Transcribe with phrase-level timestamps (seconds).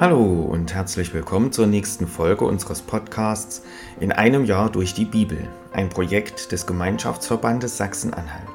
[0.00, 3.62] Hallo und herzlich willkommen zur nächsten Folge unseres Podcasts
[4.00, 8.48] In einem Jahr durch die Bibel, ein Projekt des Gemeinschaftsverbandes Sachsen-Anhalt.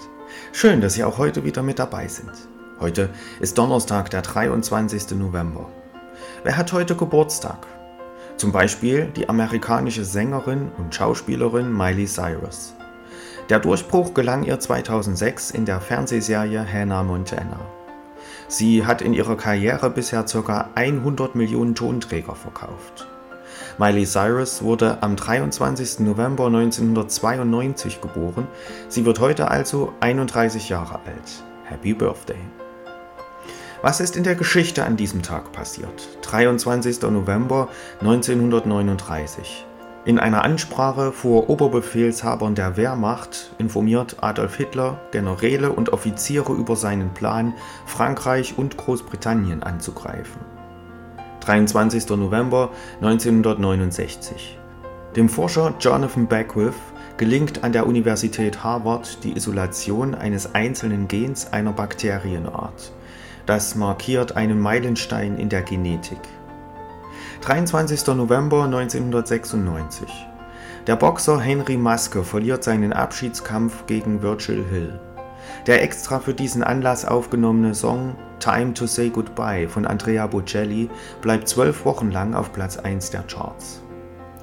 [0.54, 2.32] Schön, dass Sie auch heute wieder mit dabei sind.
[2.80, 5.12] Heute ist Donnerstag, der 23.
[5.12, 5.70] November.
[6.44, 7.68] Wer hat heute Geburtstag?
[8.38, 12.74] Zum Beispiel die amerikanische Sängerin und Schauspielerin Miley Cyrus.
[13.50, 17.85] Der Durchbruch gelang ihr 2006 in der Fernsehserie Hannah Montana.
[18.48, 20.70] Sie hat in ihrer Karriere bisher ca.
[20.76, 23.08] 100 Millionen Tonträger verkauft.
[23.78, 26.00] Miley Cyrus wurde am 23.
[26.00, 28.48] November 1992 geboren.
[28.88, 31.44] Sie wird heute also 31 Jahre alt.
[31.66, 32.40] Happy Birthday.
[33.82, 36.18] Was ist in der Geschichte an diesem Tag passiert?
[36.22, 37.02] 23.
[37.04, 39.66] November 1939.
[40.06, 47.16] In einer Ansprache vor Oberbefehlshabern der Wehrmacht informiert Adolf Hitler Generäle und Offiziere über seinen
[47.16, 47.56] Plan,
[47.88, 50.40] Frankreich und Großbritannien anzugreifen.
[51.40, 52.08] 23.
[52.10, 52.70] November
[53.02, 54.60] 1969.
[55.16, 56.76] Dem Forscher Jonathan Beckwith
[57.18, 62.92] gelingt an der Universität Harvard die Isolation eines einzelnen Gens einer Bakterienart.
[63.48, 66.20] Das markiert einen Meilenstein in der Genetik.
[67.46, 68.08] 23.
[68.16, 70.10] November 1996.
[70.88, 75.00] Der Boxer Henry Maske verliert seinen Abschiedskampf gegen Virgil Hill.
[75.68, 80.90] Der extra für diesen Anlass aufgenommene Song Time to Say Goodbye von Andrea Bocelli
[81.22, 83.84] bleibt zwölf Wochen lang auf Platz 1 der Charts.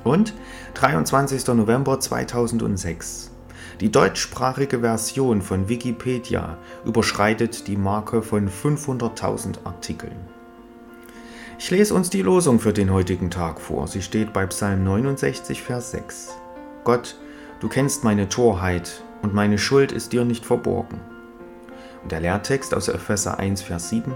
[0.04, 0.32] Und
[0.74, 1.44] 23.
[1.48, 3.32] November 2006.
[3.80, 10.41] Die deutschsprachige Version von Wikipedia überschreitet die Marke von 500.000 Artikeln.
[11.64, 13.86] Ich lese uns die Losung für den heutigen Tag vor.
[13.86, 16.30] Sie steht bei Psalm 69, Vers 6.
[16.82, 17.14] Gott,
[17.60, 21.00] du kennst meine Torheit und meine Schuld ist dir nicht verborgen.
[22.02, 24.12] Und der Lehrtext aus Epheser 1, Vers 7.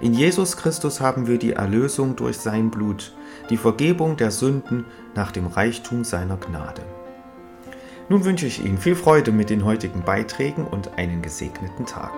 [0.00, 3.12] In Jesus Christus haben wir die Erlösung durch sein Blut,
[3.50, 4.84] die Vergebung der Sünden
[5.16, 6.82] nach dem Reichtum seiner Gnade.
[8.08, 12.12] Nun wünsche ich Ihnen viel Freude mit den heutigen Beiträgen und einen gesegneten Tag.